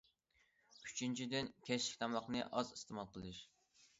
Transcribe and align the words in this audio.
ئۈچىنچىدىن، 0.85 1.51
كەچلىك 1.69 2.01
تاماقنى 2.03 2.41
ئاز 2.61 2.75
ئىستېمال 2.77 3.11
قىلىش. 3.19 3.45